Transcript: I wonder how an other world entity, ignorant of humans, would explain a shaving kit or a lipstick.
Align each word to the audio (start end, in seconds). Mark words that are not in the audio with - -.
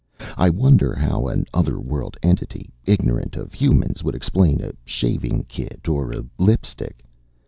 I 0.35 0.49
wonder 0.49 0.95
how 0.95 1.27
an 1.27 1.45
other 1.53 1.79
world 1.79 2.17
entity, 2.23 2.73
ignorant 2.85 3.35
of 3.35 3.53
humans, 3.53 4.03
would 4.03 4.15
explain 4.15 4.59
a 4.59 4.71
shaving 4.83 5.43
kit 5.43 5.87
or 5.87 6.11
a 6.11 6.23
lipstick. 6.39 7.05